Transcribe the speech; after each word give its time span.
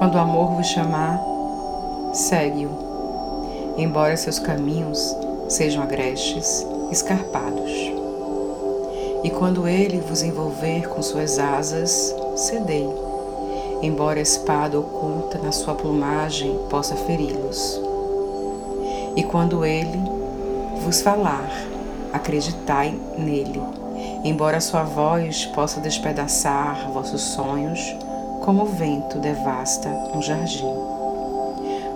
Quando 0.00 0.14
o 0.14 0.18
amor 0.18 0.52
vos 0.52 0.66
chamar, 0.66 1.20
segue-o, 2.14 3.74
embora 3.76 4.16
seus 4.16 4.38
caminhos 4.38 5.14
sejam 5.46 5.82
agrestes, 5.82 6.66
escarpados. 6.90 7.70
E 9.22 9.28
quando 9.28 9.68
ele 9.68 10.00
vos 10.00 10.22
envolver 10.22 10.88
com 10.88 11.02
suas 11.02 11.38
asas, 11.38 12.16
cedei, 12.34 12.88
embora 13.82 14.20
a 14.20 14.22
espada 14.22 14.80
oculta 14.80 15.36
na 15.36 15.52
sua 15.52 15.74
plumagem 15.74 16.58
possa 16.70 16.96
feri-los. 16.96 17.78
E 19.14 19.22
quando 19.22 19.66
ele 19.66 20.00
vos 20.82 21.02
falar, 21.02 21.50
acreditai 22.10 22.98
nele, 23.18 23.62
embora 24.24 24.62
sua 24.62 24.82
voz 24.82 25.44
possa 25.44 25.78
despedaçar 25.78 26.90
vossos 26.90 27.20
sonhos, 27.20 27.78
como 28.50 28.64
o 28.64 28.66
vento 28.66 29.16
devasta 29.20 29.88
um 30.12 30.20
jardim. 30.20 30.74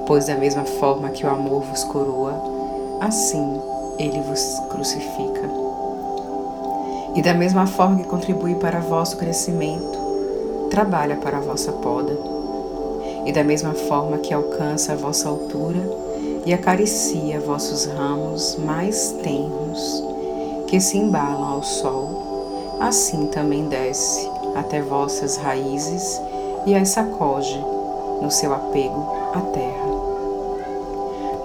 Pois 0.07 0.27
da 0.27 0.37
mesma 0.37 0.65
forma 0.65 1.09
que 1.09 1.27
o 1.27 1.29
amor 1.29 1.63
vos 1.63 1.83
coroa, 1.83 2.41
assim 3.01 3.61
ele 3.99 4.21
vos 4.21 4.61
crucifica. 4.71 5.51
E 7.17 7.23
da 7.23 7.35
mesma 7.35 7.67
forma 7.67 7.97
que 7.97 8.09
contribui 8.09 8.55
para 8.55 8.79
vosso 8.79 9.17
crescimento, 9.17 9.99
trabalha 10.71 11.17
para 11.17 11.39
a 11.39 11.41
vossa 11.41 11.73
poda. 11.73 12.17
E 13.27 13.33
da 13.33 13.43
mesma 13.43 13.75
forma 13.75 14.19
que 14.19 14.33
alcança 14.33 14.93
a 14.93 14.97
vossa 14.97 15.29
altura 15.29 15.81
e 16.47 16.55
acaricia 16.55 17.41
vossos 17.41 17.85
ramos 17.87 18.57
mais 18.65 19.11
tenros, 19.25 20.05
que 20.69 20.79
se 20.79 20.99
embalam 20.99 21.55
ao 21.55 21.65
sol, 21.65 22.77
assim 22.81 23.27
também 23.27 23.67
desce 23.67 24.31
até 24.55 24.81
vossas 24.81 25.37
raízes 25.37 26.23
e 26.67 26.75
as 26.75 26.89
sacode 26.91 27.59
no 28.21 28.31
seu 28.31 28.53
apego 28.53 29.07
à 29.35 29.41
terra. 29.41 29.95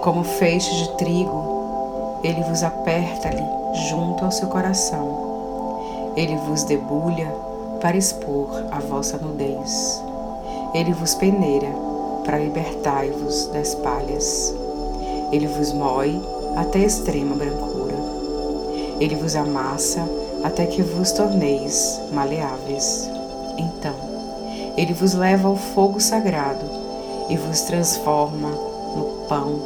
Como 0.02 0.24
feixe 0.24 0.74
de 0.74 0.96
trigo, 0.96 2.20
ele 2.24 2.42
vos 2.42 2.62
aperta-lhe 2.62 3.44
junto 3.88 4.24
ao 4.24 4.32
seu 4.32 4.48
coração. 4.48 6.12
Ele 6.16 6.36
vos 6.36 6.64
debulha 6.64 7.30
para 7.80 7.96
expor 7.96 8.48
a 8.70 8.80
vossa 8.80 9.18
nudez. 9.18 10.02
Ele 10.74 10.92
vos 10.92 11.14
peneira 11.14 11.68
para 12.24 12.38
libertai-vos 12.38 13.46
das 13.48 13.74
palhas. 13.76 14.54
Ele 15.32 15.46
vos 15.46 15.72
moe 15.72 16.20
até 16.56 16.80
extrema 16.80 17.34
brancura. 17.34 17.96
Ele 19.00 19.16
vos 19.16 19.36
amassa 19.36 20.06
até 20.44 20.66
que 20.66 20.82
vos 20.82 21.12
torneis 21.12 22.00
maleáveis. 22.12 23.08
Então, 23.58 24.09
ele 24.80 24.94
vos 24.94 25.12
leva 25.12 25.46
ao 25.46 25.56
fogo 25.56 26.00
sagrado 26.00 26.64
e 27.28 27.36
vos 27.36 27.60
transforma 27.60 28.48
no 28.96 29.26
pão 29.28 29.60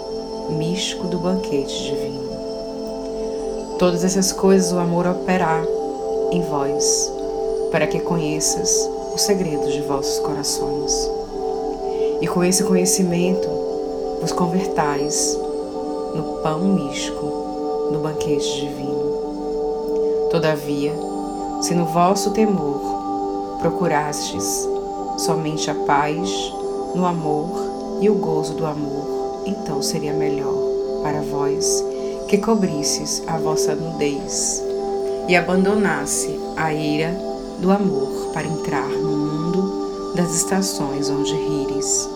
místico 0.59 1.07
do 1.07 1.19
banquete 1.21 1.85
divino. 1.85 2.25
Todas 3.79 4.03
essas 4.03 4.33
coisas 4.33 4.73
o 4.73 4.79
amor 4.79 5.07
operará 5.07 5.65
em 6.33 6.43
vós, 6.43 7.13
para 7.71 7.87
que 7.87 8.01
conheças 8.01 8.91
os 9.15 9.23
segredos 9.23 9.73
de 9.73 9.83
vossos 9.83 10.19
corações. 10.19 10.93
E 12.21 12.27
com 12.27 12.43
esse 12.43 12.65
conhecimento 12.65 13.49
vos 14.21 14.33
convertais 14.33 15.39
no 16.13 16.41
pão 16.43 16.59
místico 16.59 17.25
do 17.93 18.01
banquete 18.03 18.53
divino. 18.63 20.29
Todavia, 20.33 20.93
se 21.61 21.73
no 21.73 21.85
vosso 21.85 22.33
temor 22.33 22.81
procurastes 23.61 24.74
somente 25.17 25.71
a 25.71 25.75
paz 25.75 26.29
no 26.95 27.07
amor 27.07 27.99
e 28.01 28.11
o 28.11 28.15
gozo 28.15 28.55
do 28.55 28.67
amor, 28.67 29.43
então 29.47 29.83
seria 29.83 30.13
melhor 30.13 30.55
para 31.03 31.21
vós 31.23 31.85
que 32.29 32.39
cobrisses 32.39 33.23
a 33.27 33.39
vossa 33.39 33.75
nudez 33.75 34.63
e 35.29 35.37
abandonasse 35.37 36.39
a 36.57 36.73
ira 36.73 37.17
do 37.61 37.71
amor 37.71 38.31
para 38.33 38.47
entrar 38.47 38.89
no 38.89 39.11
mundo 39.11 40.13
das 40.15 40.35
estações 40.35 41.09
onde 41.09 41.35
rires. 41.35 42.09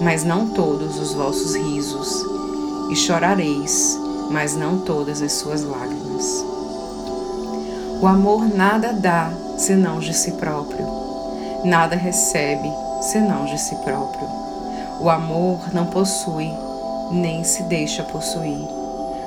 Mas 0.00 0.24
não 0.24 0.48
todos 0.48 0.98
os 0.98 1.14
vossos 1.14 1.54
risos, 1.54 2.26
e 2.90 2.96
chorareis, 2.96 3.98
mas 4.30 4.54
não 4.56 4.78
todas 4.78 5.22
as 5.22 5.32
suas 5.32 5.62
lágrimas. 5.62 6.44
O 8.02 8.06
amor 8.06 8.44
nada 8.44 8.92
dá 8.92 9.32
senão 9.56 10.00
de 10.00 10.12
si 10.12 10.32
próprio 10.32 11.03
nada 11.64 11.96
recebe 11.96 12.70
senão 13.00 13.46
de 13.46 13.58
si 13.58 13.74
próprio. 13.76 14.28
O 15.00 15.08
amor 15.08 15.72
não 15.72 15.86
possui, 15.86 16.52
nem 17.10 17.42
se 17.42 17.62
deixa 17.64 18.02
possuir, 18.04 18.66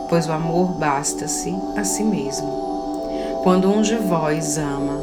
pois 0.09 0.28
o 0.28 0.31
amor 0.31 0.74
basta-se 0.74 1.56
a 1.75 1.84
si 1.84 2.03
mesmo. 2.03 2.68
Quando 3.44 3.72
um 3.72 3.81
de 3.81 3.96
vós 3.96 4.58
ama, 4.58 5.00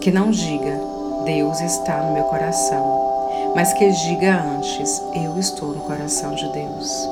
que 0.00 0.10
não 0.10 0.30
diga, 0.30 0.80
Deus 1.24 1.60
está 1.60 2.02
no 2.02 2.14
meu 2.14 2.24
coração, 2.24 3.52
mas 3.54 3.72
que 3.72 3.90
diga 3.90 4.40
antes, 4.56 5.02
eu 5.14 5.38
estou 5.38 5.68
no 5.68 5.80
coração 5.80 6.34
de 6.34 6.48
Deus. 6.52 7.08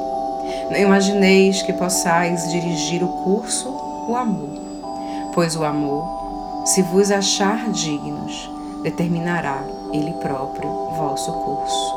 Não 0.70 0.78
imagineis 0.78 1.62
que 1.62 1.72
possais 1.72 2.50
dirigir 2.50 3.02
o 3.02 3.08
curso 3.08 3.68
o 4.08 4.14
amor, 4.14 4.60
pois 5.34 5.56
o 5.56 5.64
amor, 5.64 6.62
se 6.64 6.82
vos 6.82 7.10
achar 7.10 7.68
dignos, 7.70 8.55
determinará 8.86 9.66
ele 9.92 10.12
próprio 10.12 10.70
vosso 10.96 11.32
curso. 11.32 11.96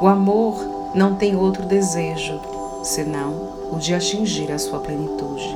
O 0.00 0.06
amor 0.06 0.56
não 0.94 1.16
tem 1.16 1.36
outro 1.36 1.66
desejo 1.66 2.40
senão 2.82 3.68
o 3.70 3.78
de 3.78 3.92
atingir 3.92 4.50
a 4.50 4.58
sua 4.58 4.78
plenitude. 4.78 5.54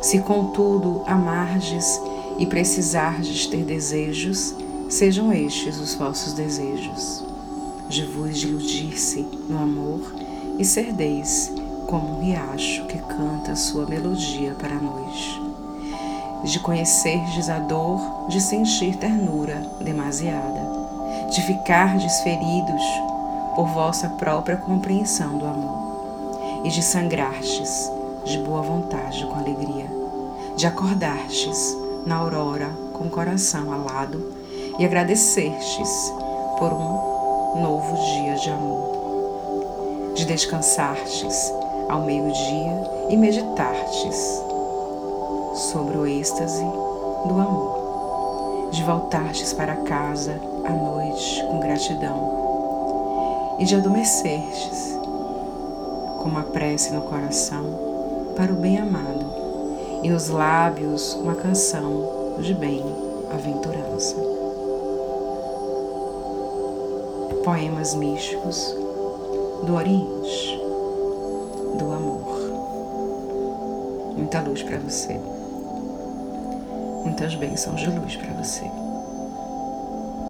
Se 0.00 0.20
contudo 0.20 1.02
amardes 1.06 2.00
e 2.38 2.46
precisardes 2.46 3.46
ter 3.46 3.64
desejos, 3.64 4.54
sejam 4.88 5.32
estes 5.32 5.80
os 5.80 5.92
vossos 5.96 6.34
desejos, 6.34 7.24
de 7.88 8.04
vos 8.04 8.40
iludir-se 8.40 9.26
no 9.48 9.58
amor 9.58 10.14
e 10.56 10.64
serdeis 10.64 11.52
como 11.88 12.18
um 12.18 12.20
riacho 12.20 12.86
que 12.86 12.98
canta 12.98 13.56
sua 13.56 13.86
melodia 13.86 14.52
para 14.52 14.76
noite 14.76 15.47
de 16.44 16.60
conhecerdes 16.60 17.48
a 17.48 17.58
dor 17.58 18.00
de 18.28 18.40
sentir 18.40 18.96
ternura 18.96 19.62
demasiada, 19.80 20.60
de 21.30 21.42
ficardes 21.42 22.20
feridos 22.20 22.82
por 23.54 23.66
vossa 23.68 24.08
própria 24.10 24.56
compreensão 24.56 25.36
do 25.36 25.44
amor, 25.44 26.62
e 26.64 26.68
de 26.68 26.82
sangrartes 26.82 27.90
de 28.24 28.38
boa 28.38 28.62
vontade 28.62 29.24
com 29.26 29.34
alegria, 29.34 29.86
de 30.56 30.66
acordastes 30.66 31.76
na 32.06 32.16
aurora 32.16 32.68
com 32.92 33.04
o 33.04 33.10
coração 33.10 33.72
alado 33.72 34.32
e 34.78 34.84
agradecertes 34.84 36.12
por 36.58 36.72
um 36.72 37.62
novo 37.62 37.94
dia 37.94 38.34
de 38.34 38.50
amor, 38.50 40.12
de 40.14 40.24
descansartes 40.24 41.52
ao 41.88 42.02
meio-dia 42.02 42.90
e 43.08 43.16
meditartes 43.16 44.47
sobre 45.58 45.96
o 45.96 46.06
êxtase 46.06 46.64
do 47.26 47.34
amor, 47.34 48.68
de 48.70 48.82
voltartes 48.84 49.52
para 49.52 49.74
casa 49.74 50.40
à 50.64 50.70
noite 50.70 51.44
com 51.46 51.58
gratidão 51.58 53.56
e 53.58 53.64
de 53.64 53.74
adormecertes 53.74 54.96
com 56.18 56.28
uma 56.28 56.44
prece 56.44 56.92
no 56.92 57.02
coração 57.02 57.64
para 58.36 58.52
o 58.52 58.56
bem-amado 58.56 59.26
e 60.04 60.08
nos 60.08 60.28
lábios 60.28 61.14
uma 61.14 61.34
canção 61.34 62.36
de 62.38 62.54
bem-aventurança. 62.54 64.14
Poemas 67.44 67.96
místicos 67.96 68.76
do 69.64 69.74
Oriente, 69.74 70.60
do 71.78 71.92
amor. 71.92 72.38
Muita 74.16 74.40
luz 74.40 74.62
para 74.62 74.78
você 74.78 75.37
muitas 77.08 77.34
bênçãos 77.34 77.80
de 77.80 77.88
luz 77.88 78.16
para 78.16 78.34
você. 78.34 78.70